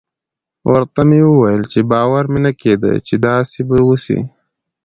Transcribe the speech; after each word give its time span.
ورته 0.71 0.99
ومې 1.05 1.21
ويل 1.27 1.61
چې 1.71 1.79
باور 1.91 2.23
مې 2.31 2.39
نه 2.45 2.51
کېده 2.61 2.91
چې 3.07 3.15
داسې 3.27 3.59
به 3.69 3.77
وسي. 3.87 4.19